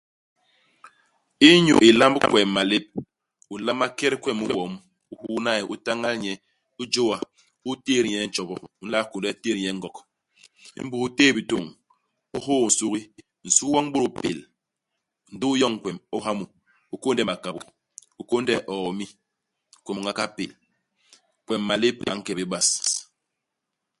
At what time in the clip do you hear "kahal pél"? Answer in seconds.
20.17-20.51